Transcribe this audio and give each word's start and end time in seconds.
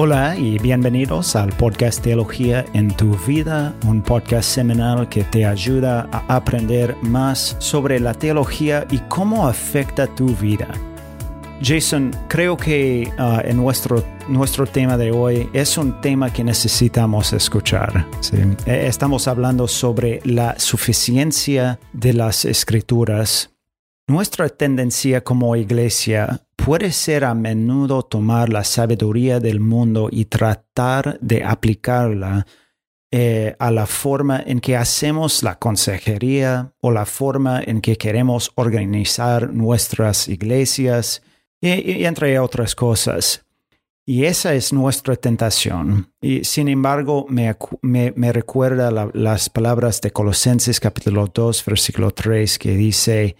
Hola 0.00 0.36
y 0.36 0.58
bienvenidos 0.58 1.34
al 1.34 1.48
podcast 1.56 2.04
Teología 2.04 2.64
en 2.72 2.96
tu 2.96 3.16
vida, 3.26 3.74
un 3.84 4.00
podcast 4.00 4.48
semanal 4.48 5.08
que 5.08 5.24
te 5.24 5.44
ayuda 5.44 6.08
a 6.12 6.36
aprender 6.36 6.94
más 7.02 7.56
sobre 7.58 7.98
la 7.98 8.14
teología 8.14 8.86
y 8.92 8.98
cómo 9.08 9.48
afecta 9.48 10.06
tu 10.06 10.28
vida. 10.36 10.68
Jason, 11.60 12.12
creo 12.28 12.56
que 12.56 13.12
uh, 13.18 13.40
en 13.44 13.56
nuestro, 13.56 14.04
nuestro 14.28 14.66
tema 14.66 14.96
de 14.96 15.10
hoy 15.10 15.50
es 15.52 15.76
un 15.76 16.00
tema 16.00 16.32
que 16.32 16.44
necesitamos 16.44 17.32
escuchar. 17.32 18.06
E, 18.66 18.86
estamos 18.86 19.26
hablando 19.26 19.66
sobre 19.66 20.20
la 20.24 20.56
suficiencia 20.60 21.80
de 21.92 22.12
las 22.12 22.44
escrituras. 22.44 23.50
Nuestra 24.06 24.48
tendencia 24.48 25.24
como 25.24 25.56
iglesia 25.56 26.44
puede 26.68 26.92
ser 26.92 27.24
a 27.24 27.32
menudo 27.32 28.02
tomar 28.02 28.50
la 28.50 28.62
sabiduría 28.62 29.40
del 29.40 29.58
mundo 29.58 30.10
y 30.12 30.26
tratar 30.26 31.18
de 31.22 31.42
aplicarla 31.42 32.46
eh, 33.10 33.56
a 33.58 33.70
la 33.70 33.86
forma 33.86 34.42
en 34.44 34.60
que 34.60 34.76
hacemos 34.76 35.42
la 35.42 35.58
consejería 35.58 36.74
o 36.82 36.90
la 36.90 37.06
forma 37.06 37.62
en 37.64 37.80
que 37.80 37.96
queremos 37.96 38.52
organizar 38.54 39.50
nuestras 39.50 40.28
iglesias 40.28 41.22
y, 41.58 42.04
entre 42.04 42.38
otras 42.38 42.74
cosas. 42.74 43.46
Y 44.04 44.26
esa 44.26 44.52
es 44.52 44.70
nuestra 44.70 45.16
tentación. 45.16 46.12
Y 46.20 46.44
sin 46.44 46.68
embargo, 46.68 47.24
me, 47.30 47.56
me, 47.80 48.30
recuerda 48.30 48.90
las 49.14 49.48
palabras 49.48 50.02
de 50.02 50.10
Colosenses 50.10 50.80
capítulo 50.80 51.28
2, 51.32 51.64
versículo 51.64 52.10
3, 52.10 52.58
que 52.58 52.72
dice, 52.72 53.36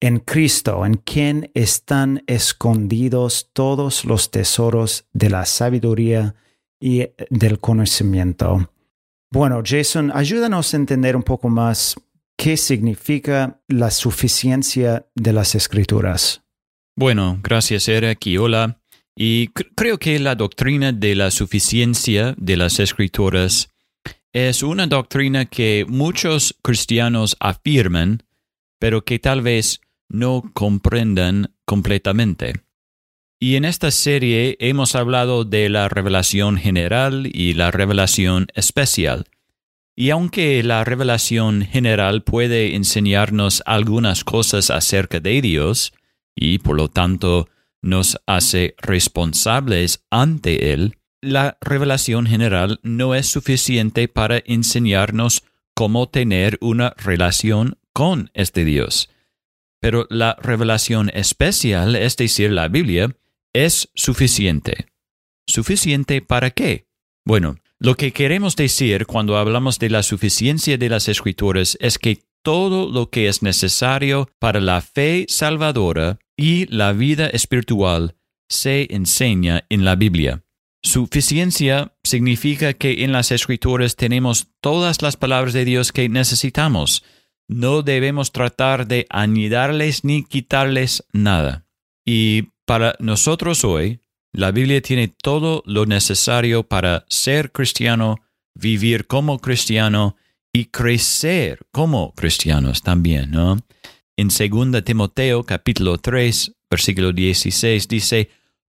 en 0.00 0.20
Cristo, 0.20 0.84
en 0.86 0.94
quien 0.94 1.50
están 1.54 2.22
escondidos 2.26 3.50
todos 3.52 4.04
los 4.04 4.30
tesoros 4.30 5.06
de 5.12 5.30
la 5.30 5.44
sabiduría 5.44 6.34
y 6.80 7.06
del 7.30 7.58
conocimiento. 7.58 8.70
Bueno, 9.30 9.62
Jason, 9.64 10.10
ayúdanos 10.14 10.72
a 10.72 10.76
entender 10.76 11.16
un 11.16 11.22
poco 11.22 11.48
más 11.48 11.96
qué 12.36 12.56
significa 12.56 13.60
la 13.66 13.90
suficiencia 13.90 15.06
de 15.14 15.32
las 15.32 15.54
escrituras. 15.54 16.42
Bueno, 16.96 17.38
gracias 17.42 17.88
Eric 17.88 18.26
y 18.26 18.38
hola. 18.38 18.80
Y 19.16 19.48
creo 19.48 19.98
que 19.98 20.18
la 20.20 20.36
doctrina 20.36 20.92
de 20.92 21.16
la 21.16 21.32
suficiencia 21.32 22.34
de 22.38 22.56
las 22.56 22.78
escrituras 22.78 23.68
es 24.32 24.62
una 24.62 24.86
doctrina 24.86 25.46
que 25.46 25.84
muchos 25.88 26.56
cristianos 26.62 27.36
afirman, 27.40 28.22
pero 28.78 29.04
que 29.04 29.18
tal 29.18 29.42
vez 29.42 29.80
no 30.08 30.50
comprendan 30.54 31.54
completamente. 31.64 32.54
Y 33.40 33.54
en 33.54 33.64
esta 33.64 33.90
serie 33.90 34.56
hemos 34.58 34.96
hablado 34.96 35.44
de 35.44 35.68
la 35.68 35.88
revelación 35.88 36.56
general 36.56 37.30
y 37.32 37.54
la 37.54 37.70
revelación 37.70 38.48
especial. 38.54 39.26
Y 39.94 40.10
aunque 40.10 40.62
la 40.62 40.84
revelación 40.84 41.62
general 41.62 42.22
puede 42.22 42.74
enseñarnos 42.74 43.62
algunas 43.66 44.24
cosas 44.24 44.70
acerca 44.70 45.20
de 45.20 45.40
Dios, 45.40 45.92
y 46.34 46.58
por 46.58 46.76
lo 46.76 46.88
tanto 46.88 47.48
nos 47.82 48.18
hace 48.26 48.74
responsables 48.78 50.04
ante 50.10 50.72
Él, 50.72 50.98
la 51.20 51.58
revelación 51.60 52.26
general 52.26 52.78
no 52.82 53.14
es 53.14 53.26
suficiente 53.26 54.08
para 54.08 54.42
enseñarnos 54.46 55.42
cómo 55.74 56.08
tener 56.08 56.58
una 56.60 56.94
relación 56.96 57.78
con 57.92 58.30
este 58.34 58.64
Dios. 58.64 59.10
Pero 59.80 60.06
la 60.10 60.36
revelación 60.40 61.10
especial, 61.14 61.96
es 61.96 62.16
decir, 62.16 62.50
la 62.50 62.68
Biblia, 62.68 63.14
es 63.52 63.90
suficiente. 63.94 64.86
¿Suficiente 65.46 66.20
para 66.20 66.50
qué? 66.50 66.86
Bueno, 67.24 67.56
lo 67.78 67.94
que 67.94 68.12
queremos 68.12 68.56
decir 68.56 69.06
cuando 69.06 69.36
hablamos 69.36 69.78
de 69.78 69.90
la 69.90 70.02
suficiencia 70.02 70.78
de 70.78 70.88
las 70.88 71.08
escrituras 71.08 71.76
es 71.80 71.98
que 71.98 72.24
todo 72.42 72.90
lo 72.90 73.10
que 73.10 73.28
es 73.28 73.42
necesario 73.42 74.30
para 74.38 74.60
la 74.60 74.80
fe 74.80 75.26
salvadora 75.28 76.18
y 76.36 76.66
la 76.66 76.92
vida 76.92 77.26
espiritual 77.28 78.16
se 78.48 78.88
enseña 78.90 79.64
en 79.68 79.84
la 79.84 79.96
Biblia. 79.96 80.42
Suficiencia 80.82 81.92
significa 82.04 82.72
que 82.72 83.04
en 83.04 83.12
las 83.12 83.32
escrituras 83.32 83.96
tenemos 83.96 84.48
todas 84.60 85.02
las 85.02 85.16
palabras 85.16 85.52
de 85.52 85.64
Dios 85.64 85.92
que 85.92 86.08
necesitamos, 86.08 87.04
no 87.48 87.82
debemos 87.82 88.30
tratar 88.30 88.86
de 88.86 89.06
anidarles 89.08 90.04
ni 90.04 90.22
quitarles 90.22 91.04
nada. 91.12 91.66
Y 92.04 92.50
para 92.66 92.94
nosotros 93.00 93.64
hoy, 93.64 94.00
la 94.32 94.52
Biblia 94.52 94.82
tiene 94.82 95.08
todo 95.08 95.62
lo 95.66 95.86
necesario 95.86 96.62
para 96.62 97.06
ser 97.08 97.50
cristiano, 97.50 98.16
vivir 98.54 99.06
como 99.06 99.38
cristiano 99.38 100.16
y 100.52 100.66
crecer 100.66 101.66
como 101.72 102.12
cristianos 102.14 102.82
también, 102.82 103.30
¿no? 103.30 103.58
En 104.16 104.28
2 104.28 104.84
Timoteo 104.84 105.44
capítulo 105.44 105.98
3, 105.98 106.52
versículo 106.70 107.12
16 107.12 107.88
dice, 107.88 108.30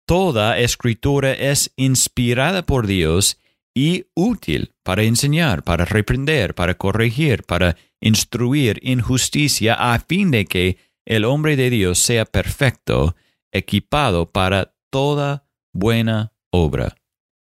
Toda 0.05 0.57
escritura 0.57 1.33
es 1.33 1.71
inspirada 1.77 2.65
por 2.65 2.87
Dios 2.87 3.37
y 3.73 4.05
útil 4.15 4.72
para 4.83 5.03
enseñar, 5.03 5.63
para 5.63 5.85
reprender, 5.85 6.55
para 6.55 6.75
corregir, 6.75 7.43
para 7.43 7.77
instruir 8.01 8.79
en 8.83 9.01
justicia 9.01 9.73
a 9.73 9.97
fin 9.99 10.29
de 10.31 10.45
que 10.45 10.77
el 11.05 11.25
hombre 11.25 11.55
de 11.55 11.69
Dios 11.69 11.99
sea 11.99 12.25
perfecto, 12.25 13.15
equipado 13.51 14.31
para 14.31 14.75
toda 14.89 15.47
buena 15.73 16.33
obra. 16.51 16.95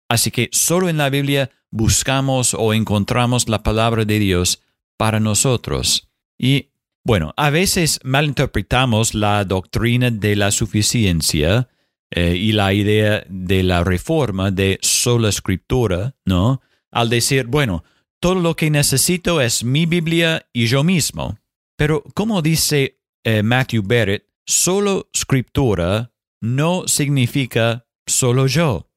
Así 0.09 0.30
que 0.31 0.50
solo 0.52 0.90
en 0.90 0.97
la 0.97 1.09
Biblia 1.09 1.52
buscamos 1.69 2.53
o 2.53 2.74
encontramos 2.74 3.48
la 3.48 3.63
palabra 3.63 4.03
de 4.06 4.19
Dios 4.19 4.62
para 4.98 5.19
nosotros. 5.19 6.09
Y 6.38 6.72
bueno, 7.03 7.34
a 7.38 7.50
veces 7.50 8.00
malinterpretamos 8.03 9.16
la 9.16 9.44
doctrina 9.46 10.12
de 10.12 10.36
la 10.36 10.52
suficiencia 10.52 11.69
eh, 12.12 12.36
y 12.36 12.52
la 12.52 12.74
idea 12.74 13.24
de 13.28 13.63
la 13.63 13.84
reforma 13.84 14.52
de 14.52 14.78
sola 14.81 15.30
escritura, 15.30 16.16
¿no? 16.25 16.62
Al 16.91 17.09
decir, 17.09 17.47
bueno, 17.47 17.84
todo 18.19 18.35
lo 18.35 18.56
que 18.56 18.69
necesito 18.69 19.41
es 19.41 19.63
mi 19.63 19.85
Biblia 19.85 20.47
y 20.53 20.68
yo 20.68 20.84
mismo. 20.84 21.40
Pero 21.75 22.03
como 22.13 22.41
dice 22.41 23.00
eh, 23.24 23.41
Matthew 23.41 23.84
Barrett, 23.84 24.28
solo 24.46 25.09
escritura 25.13 26.12
no 26.41 26.88
significa 26.88 27.85
solo 28.06 28.47
yo. 28.47 28.88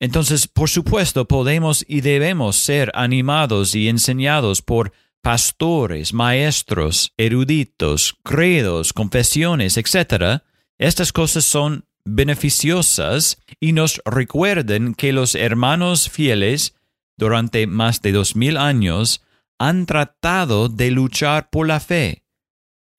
Entonces, 0.00 0.48
por 0.48 0.70
supuesto, 0.70 1.28
podemos 1.28 1.84
y 1.86 2.00
debemos 2.00 2.56
ser 2.56 2.90
animados 2.94 3.74
y 3.74 3.88
enseñados 3.88 4.62
por 4.62 4.92
pastores, 5.20 6.14
maestros, 6.14 7.12
eruditos, 7.18 8.16
credos, 8.22 8.92
confesiones, 8.94 9.76
etc. 9.76 10.42
Estas 10.78 11.12
cosas 11.12 11.44
son 11.44 11.84
beneficiosas 12.04 13.38
y 13.60 13.72
nos 13.72 14.00
recuerden 14.06 14.94
que 14.94 15.12
los 15.12 15.34
hermanos 15.34 16.08
fieles 16.08 16.74
durante 17.20 17.66
más 17.66 18.00
de 18.00 18.12
dos 18.12 18.34
mil 18.34 18.56
años 18.56 19.22
han 19.58 19.84
tratado 19.84 20.68
de 20.68 20.90
luchar 20.90 21.50
por 21.50 21.68
la 21.68 21.78
fe. 21.78 22.24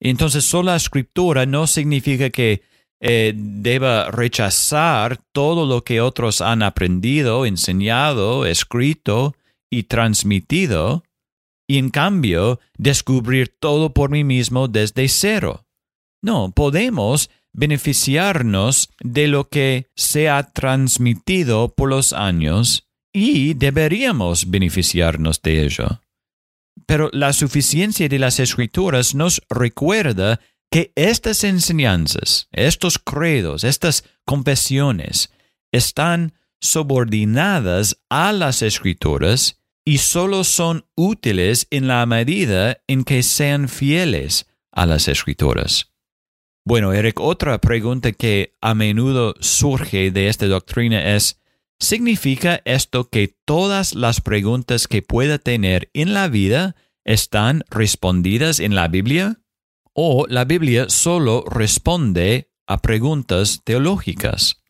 Entonces, 0.00 0.44
sola 0.44 0.76
escritura 0.76 1.44
no 1.44 1.66
significa 1.66 2.30
que 2.30 2.62
eh, 3.00 3.34
deba 3.36 4.12
rechazar 4.12 5.18
todo 5.32 5.66
lo 5.66 5.82
que 5.82 6.00
otros 6.00 6.40
han 6.40 6.62
aprendido, 6.62 7.46
enseñado, 7.46 8.46
escrito 8.46 9.34
y 9.68 9.84
transmitido, 9.84 11.02
y 11.68 11.78
en 11.78 11.90
cambio 11.90 12.60
descubrir 12.78 13.48
todo 13.48 13.92
por 13.92 14.10
mí 14.10 14.22
mismo 14.22 14.68
desde 14.68 15.08
cero. 15.08 15.66
No, 16.22 16.52
podemos 16.52 17.28
beneficiarnos 17.52 18.88
de 19.00 19.26
lo 19.26 19.48
que 19.48 19.88
se 19.96 20.28
ha 20.28 20.44
transmitido 20.44 21.74
por 21.74 21.90
los 21.90 22.12
años 22.12 22.86
y 23.12 23.54
deberíamos 23.54 24.50
beneficiarnos 24.50 25.42
de 25.42 25.64
ello. 25.64 26.00
Pero 26.86 27.10
la 27.12 27.32
suficiencia 27.32 28.08
de 28.08 28.18
las 28.18 28.40
escrituras 28.40 29.14
nos 29.14 29.42
recuerda 29.48 30.40
que 30.70 30.92
estas 30.96 31.44
enseñanzas, 31.44 32.48
estos 32.50 32.98
credos, 32.98 33.62
estas 33.62 34.04
confesiones 34.24 35.30
están 35.70 36.32
subordinadas 36.60 37.98
a 38.08 38.32
las 38.32 38.62
escrituras 38.62 39.60
y 39.84 39.98
solo 39.98 40.44
son 40.44 40.86
útiles 40.94 41.66
en 41.70 41.88
la 41.88 42.06
medida 42.06 42.78
en 42.86 43.04
que 43.04 43.22
sean 43.22 43.68
fieles 43.68 44.46
a 44.70 44.86
las 44.86 45.08
escrituras. 45.08 45.92
Bueno, 46.64 46.92
Eric, 46.92 47.18
otra 47.20 47.58
pregunta 47.58 48.12
que 48.12 48.54
a 48.60 48.74
menudo 48.74 49.34
surge 49.40 50.12
de 50.12 50.28
esta 50.28 50.46
doctrina 50.46 51.16
es, 51.16 51.41
¿significa 51.82 52.62
esto 52.64 53.10
que 53.10 53.34
todas 53.44 53.94
las 53.94 54.20
preguntas 54.20 54.86
que 54.86 55.02
pueda 55.02 55.38
tener 55.38 55.90
en 55.92 56.14
la 56.14 56.28
vida 56.28 56.76
están 57.04 57.64
respondidas 57.70 58.60
en 58.60 58.74
la 58.74 58.88
Biblia? 58.88 59.40
¿O 59.92 60.26
la 60.28 60.44
Biblia 60.44 60.88
solo 60.88 61.44
responde 61.46 62.50
a 62.66 62.80
preguntas 62.80 63.62
teológicas? 63.64 64.62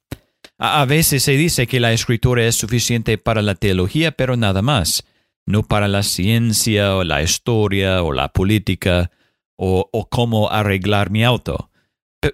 A 0.59 0.85
veces 0.87 1.23
se 1.23 1.33
dice 1.33 1.67
que 1.67 1.81
la 1.81 1.93
escritura 1.93 2.47
es 2.47 2.57
suficiente 2.57 3.19
para 3.19 3.43
la 3.43 3.55
teología, 3.55 4.13
pero 4.13 4.37
nada 4.37 4.63
más, 4.63 5.05
no 5.45 5.63
para 5.63 5.89
la 5.89 6.03
ciencia 6.03 6.97
o 6.97 7.05
la 7.05 7.23
historia 7.23 8.03
o 8.03 8.13
la 8.13 8.29
política 8.29 9.11
o, 9.57 9.89
o 9.93 10.09
cómo 10.09 10.51
arreglar 10.51 11.11
mi 11.11 11.25
auto. 11.25 11.72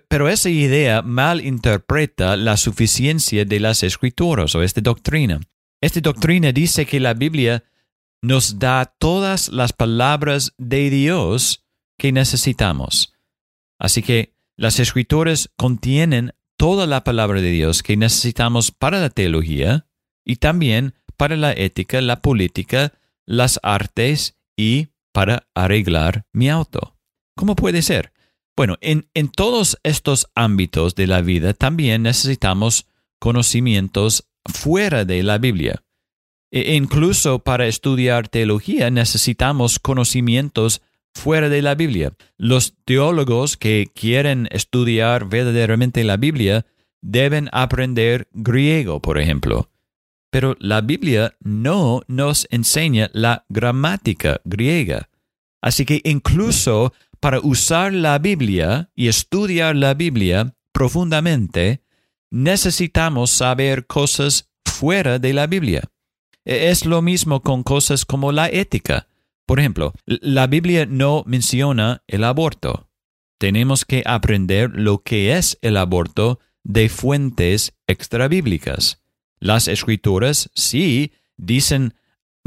Pero 0.09 0.29
esa 0.29 0.51
idea 0.51 1.01
mal 1.01 1.45
interpreta 1.45 2.37
la 2.37 2.57
suficiencia 2.59 3.45
de 3.45 3.59
las 3.59 3.83
escrituras 3.83 4.55
o 4.55 4.63
esta 4.63 4.83
doctrina. 4.83 5.41
Esta 5.81 6.01
doctrina 6.01 6.53
dice 6.53 6.85
que 6.85 7.01
la 7.01 7.15
Biblia 7.15 7.65
nos 8.21 8.59
da 8.59 8.85
todas 8.99 9.49
las 9.49 9.73
palabras 9.73 10.53
de 10.59 10.91
Dios 10.91 11.65
que 11.97 12.13
necesitamos. 12.13 13.15
Así 13.79 14.03
que 14.03 14.35
las 14.57 14.79
escrituras 14.79 15.51
contienen 15.57 16.35
toda 16.57 16.87
la 16.87 17.05
palabra 17.05 17.41
de 17.41 17.51
Dios 17.51 17.83
que 17.83 17.97
necesitamos 17.97 18.73
para 18.73 19.01
la 19.01 19.09
teología 19.09 19.87
y 20.25 20.37
también 20.37 20.95
para 21.17 21.37
la 21.37 21.53
ética, 21.53 22.01
la 22.01 22.21
política, 22.21 22.93
las 23.25 23.59
artes 23.63 24.37
y 24.57 24.89
para 25.13 25.49
arreglar 25.55 26.27
mi 26.33 26.51
auto. 26.51 26.97
¿Cómo 27.37 27.57
puede 27.57 27.83
ser? 27.83 28.13
Bueno, 28.59 28.77
en, 28.81 29.05
todos 29.29 29.79
estos 29.85 30.27
ámbitos 30.35 30.97
de 30.97 31.07
la 31.07 31.23
vida 31.23 31.55
también 31.55 32.03
necesitamos 32.03 32.89
conocimientos 33.21 34.27
fuera 34.47 35.05
de 35.05 35.23
la 35.23 35.39
Biblia. 35.39 35.85
E 36.51 36.75
incluso 36.75 37.39
para 37.39 37.69
estudiar 37.69 38.27
teología 38.27 38.91
necesitamos 38.91 39.79
conocimientos 39.79 40.83
fuera 41.15 41.49
de 41.49 41.63
la 41.63 41.77
Biblia. 41.77 42.15
Los 42.37 42.75
teólogos 42.85 43.57
que 43.57 43.93
quieren 43.95 44.49
estudiar 44.51 45.29
verdaderamente 45.29 46.03
la 46.03 46.17
Biblia 46.17 46.67
deben 47.01 47.49
aprender 47.53 48.27
griego, 48.33 49.01
por 49.01 49.21
ejemplo. 49.21 49.71
Pero 50.33 50.57
la 50.59 50.81
Biblia 50.81 51.37
no 51.39 52.03
nos 52.09 52.49
enseña 52.51 53.09
la 53.13 53.45
gramática 53.49 54.41
griega. 54.45 55.11
Así 55.63 55.85
que 55.85 56.01
incluso 56.03 56.93
para 57.21 57.41
usar 57.41 57.93
la 57.93 58.19
Biblia 58.19 58.91
y 58.95 59.09
estudiar 59.09 59.77
la 59.77 59.95
Biblia 59.95 60.55
profundamente, 60.73 61.83
necesitamos 62.31 63.31
saber 63.31 63.87
cosas 63.87 64.51
fuera 64.65 65.19
de 65.19 65.33
la 65.33 65.47
Biblia. 65.47 65.83
E, 66.45 66.71
es 66.71 66.85
lo 66.87 67.03
mismo 67.03 67.43
con 67.43 67.63
cosas 67.63 68.05
como 68.05 68.33
la 68.33 68.49
ética. 68.49 69.09
Por 69.47 69.61
ejemplo, 69.61 69.93
la 70.07 70.47
Biblia 70.47 70.87
no 70.87 71.25
menciona 71.27 72.03
el 72.07 72.25
aborto. 72.25 72.89
Tenemos 73.39 73.85
que 73.85 74.03
aprender 74.05 74.71
lo 74.75 75.03
que 75.03 75.37
es 75.37 75.59
el 75.63 75.77
aborto 75.77 76.39
de 76.65 76.89
fuentes 76.89 77.73
extrabíblicas. 77.87 79.01
Las 79.41 79.69
escrituras 79.69 80.51
sí 80.55 81.13
dicen 81.37 81.95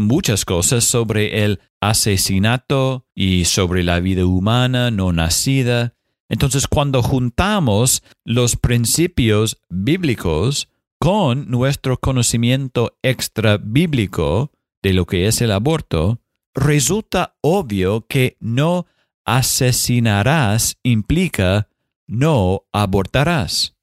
muchas 0.02 0.46
cosas 0.46 0.84
sobre 0.84 1.44
el 1.44 1.60
asesinato 1.80 3.06
y 3.16 3.46
sobre 3.46 3.84
la 3.84 4.00
vida 4.00 4.26
humana 4.26 4.92
no 4.92 5.12
nacida. 5.12 5.96
Entonces, 6.30 6.68
cuando 6.68 7.02
juntamos 7.02 8.04
los 8.24 8.56
principios 8.56 9.62
bíblicos 9.70 10.70
con 11.00 11.50
nuestro 11.50 11.98
conocimiento 11.98 12.98
extra 13.02 13.58
bíblico 13.58 14.52
de 14.82 14.94
lo 14.94 15.06
que 15.06 15.28
es 15.28 15.42
el 15.42 15.52
aborto, 15.52 16.22
resulta 16.54 17.36
obvio 17.42 18.06
que 18.08 18.38
no 18.40 18.86
asesinarás 19.26 20.78
implica 20.84 21.68
no 22.08 22.66
abortarás. 22.74 23.76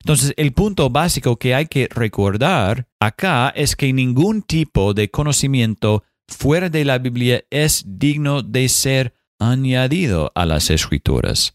Entonces, 0.00 0.32
el 0.36 0.52
punto 0.52 0.90
básico 0.90 1.38
que 1.38 1.54
hay 1.54 1.66
que 1.66 1.88
recordar 1.90 2.88
acá 3.00 3.50
es 3.54 3.76
que 3.76 3.92
ningún 3.92 4.42
tipo 4.42 4.94
de 4.94 5.10
conocimiento 5.10 6.04
fuera 6.28 6.68
de 6.68 6.84
la 6.84 6.98
Biblia 6.98 7.44
es 7.50 7.84
digno 7.86 8.42
de 8.42 8.68
ser 8.68 9.14
añadido 9.38 10.32
a 10.34 10.46
las 10.46 10.70
escrituras. 10.70 11.54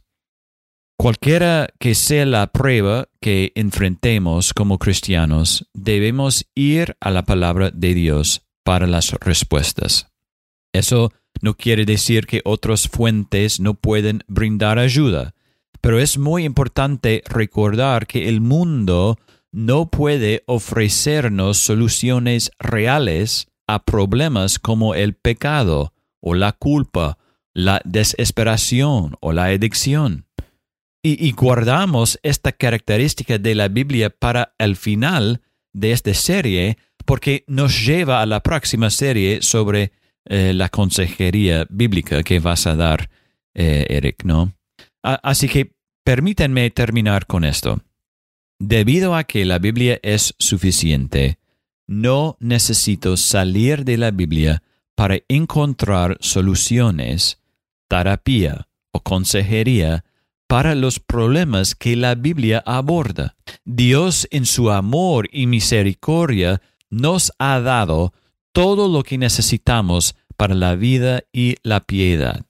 Cualquiera 0.97 1.67
que 1.79 1.95
sea 1.95 2.25
la 2.25 2.47
prueba 2.47 3.09
que 3.19 3.51
enfrentemos 3.55 4.53
como 4.53 4.77
cristianos, 4.77 5.67
debemos 5.73 6.45
ir 6.55 6.95
a 6.99 7.11
la 7.11 7.23
palabra 7.23 7.71
de 7.71 7.93
Dios 7.93 8.45
para 8.63 8.87
las 8.87 9.11
respuestas. 9.13 10.07
Eso 10.71 11.11
no 11.41 11.55
quiere 11.55 11.85
decir 11.85 12.25
que 12.25 12.41
otras 12.45 12.87
fuentes 12.87 13.59
no 13.59 13.73
pueden 13.73 14.23
brindar 14.27 14.79
ayuda, 14.79 15.32
pero 15.83 15.99
es 15.99 16.17
muy 16.17 16.45
importante 16.45 17.23
recordar 17.25 18.07
que 18.07 18.29
el 18.29 18.39
mundo 18.39 19.19
no 19.51 19.89
puede 19.89 20.41
ofrecernos 20.47 21.57
soluciones 21.57 22.51
reales 22.57 23.47
a 23.67 23.83
problemas 23.83 24.59
como 24.59 24.95
el 24.95 25.13
pecado 25.13 25.93
o 26.21 26.35
la 26.35 26.53
culpa, 26.53 27.17
la 27.53 27.81
desesperación 27.83 29.17
o 29.19 29.33
la 29.33 29.47
adicción. 29.47 30.25
Y, 31.03 31.29
guardamos 31.33 32.17
esta 32.23 32.53
característica 32.53 33.37
de 33.37 33.53
la 33.53 33.67
Biblia 33.67 34.09
para 34.09 34.55
el 34.59 34.77
final 34.77 35.41
de 35.73 35.91
esta 35.91 36.13
serie 36.13 36.77
porque 37.03 37.43
nos 37.47 37.85
lleva 37.85 38.21
a 38.21 38.25
la 38.25 38.39
próxima 38.39 38.89
serie 38.89 39.41
sobre 39.41 39.91
eh, 40.29 40.53
la 40.53 40.69
consejería 40.69 41.67
bíblica 41.69 42.23
que 42.23 42.39
vas 42.39 42.67
a 42.67 42.77
dar, 42.77 43.09
eh, 43.53 43.85
Eric, 43.89 44.23
¿no? 44.23 44.53
Así 45.03 45.47
que 45.47 45.75
permítanme 46.03 46.69
terminar 46.71 47.27
con 47.27 47.43
esto. 47.43 47.81
Debido 48.59 49.15
a 49.15 49.25
que 49.25 49.45
la 49.45 49.59
Biblia 49.59 49.99
es 50.03 50.35
suficiente, 50.39 51.37
no 51.87 52.37
necesito 52.39 53.17
salir 53.17 53.83
de 53.83 53.97
la 53.97 54.11
Biblia 54.11 54.63
para 54.95 55.19
encontrar 55.27 56.17
soluciones, 56.21 57.41
terapia 57.89 58.67
o 58.91 59.01
consejería 59.01 60.05
para 60.47 60.75
los 60.75 60.99
problemas 60.99 61.75
que 61.75 61.95
la 61.95 62.15
Biblia 62.15 62.63
aborda. 62.65 63.35
Dios 63.65 64.27
en 64.31 64.45
su 64.45 64.71
amor 64.71 65.27
y 65.31 65.47
misericordia 65.47 66.61
nos 66.89 67.31
ha 67.39 67.59
dado 67.59 68.13
todo 68.51 68.87
lo 68.87 69.03
que 69.03 69.17
necesitamos 69.17 70.15
para 70.37 70.53
la 70.53 70.75
vida 70.75 71.23
y 71.33 71.55
la 71.63 71.81
piedad. 71.81 72.45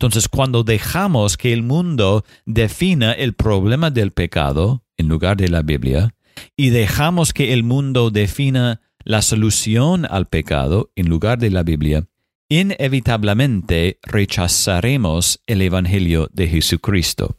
Entonces, 0.00 0.30
cuando 0.30 0.64
dejamos 0.64 1.36
que 1.36 1.52
el 1.52 1.62
mundo 1.62 2.24
defina 2.46 3.12
el 3.12 3.34
problema 3.34 3.90
del 3.90 4.12
pecado 4.12 4.82
en 4.96 5.08
lugar 5.08 5.36
de 5.36 5.50
la 5.50 5.60
Biblia, 5.60 6.14
y 6.56 6.70
dejamos 6.70 7.34
que 7.34 7.52
el 7.52 7.64
mundo 7.64 8.10
defina 8.10 8.80
la 9.04 9.20
solución 9.20 10.06
al 10.08 10.26
pecado 10.26 10.90
en 10.96 11.10
lugar 11.10 11.38
de 11.38 11.50
la 11.50 11.64
Biblia, 11.64 12.08
inevitablemente 12.48 13.98
rechazaremos 14.02 15.42
el 15.46 15.60
Evangelio 15.60 16.30
de 16.32 16.48
Jesucristo. 16.48 17.36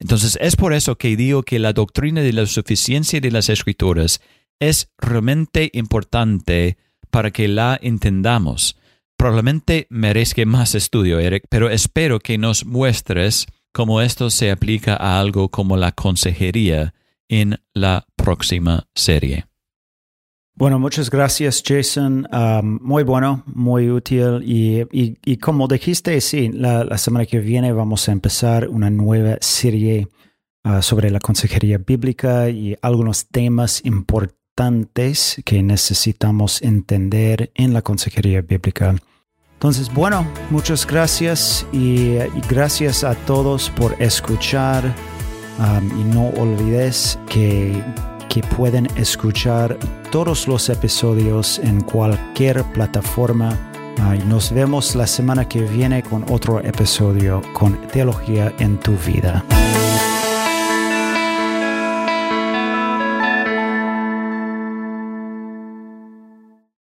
Entonces 0.00 0.36
es 0.40 0.56
por 0.56 0.72
eso 0.72 0.98
que 0.98 1.16
digo 1.16 1.44
que 1.44 1.60
la 1.60 1.72
doctrina 1.72 2.22
de 2.22 2.32
la 2.32 2.46
suficiencia 2.46 3.20
de 3.20 3.30
las 3.30 3.48
Escrituras 3.48 4.20
es 4.58 4.90
realmente 4.98 5.70
importante 5.72 6.78
para 7.12 7.30
que 7.30 7.46
la 7.46 7.78
entendamos. 7.80 8.76
Probablemente 9.22 9.86
merezca 9.88 10.44
más 10.46 10.74
estudio, 10.74 11.20
Eric, 11.20 11.44
pero 11.48 11.70
espero 11.70 12.18
que 12.18 12.38
nos 12.38 12.66
muestres 12.66 13.46
cómo 13.72 14.00
esto 14.00 14.30
se 14.30 14.50
aplica 14.50 14.96
a 14.96 15.20
algo 15.20 15.48
como 15.48 15.76
la 15.76 15.92
consejería 15.92 16.92
en 17.28 17.60
la 17.72 18.04
próxima 18.16 18.88
serie. 18.96 19.46
Bueno, 20.56 20.80
muchas 20.80 21.08
gracias 21.08 21.62
Jason. 21.64 22.26
Um, 22.32 22.80
muy 22.82 23.04
bueno, 23.04 23.44
muy 23.46 23.90
útil. 23.90 24.42
Y, 24.44 25.36
como 25.36 25.68
dijiste, 25.68 26.20
sí, 26.20 26.50
la, 26.52 26.98
semana 26.98 27.24
que 27.24 27.38
viene 27.38 27.72
vamos 27.72 28.08
a 28.08 28.12
empezar 28.12 28.66
una 28.66 28.90
nueva 28.90 29.36
serie 29.40 30.08
uh, 30.64 30.82
sobre 30.82 31.12
la 31.12 31.20
consejería 31.20 31.78
bíblica 31.78 32.50
y 32.50 32.76
algunos 32.82 33.28
temas 33.28 33.84
importantes 33.84 35.40
que 35.44 35.62
necesitamos 35.62 36.60
entender 36.60 37.52
en 37.54 37.72
la 37.72 37.82
consejería 37.82 38.42
bíblica. 38.42 38.96
Entonces, 39.62 39.94
bueno, 39.94 40.26
muchas 40.50 40.84
gracias 40.84 41.64
y 41.70 42.16
gracias 42.48 43.04
a 43.04 43.14
todos 43.14 43.70
por 43.70 43.94
escuchar 44.02 44.82
y 46.00 46.02
no 46.02 46.30
olvides 46.30 47.16
que, 47.28 47.80
que 48.28 48.42
pueden 48.42 48.88
escuchar 48.96 49.78
todos 50.10 50.48
los 50.48 50.68
episodios 50.68 51.60
en 51.60 51.80
cualquier 51.80 52.64
plataforma. 52.72 53.56
y 54.20 54.26
nos 54.26 54.50
vemos 54.50 54.96
la 54.96 55.06
semana 55.06 55.48
que 55.48 55.60
viene 55.60 56.02
con 56.02 56.24
otro 56.28 56.58
episodio 56.58 57.40
con 57.52 57.80
Teología 57.86 58.52
en 58.58 58.80
tu 58.80 58.96
vida. 58.96 59.44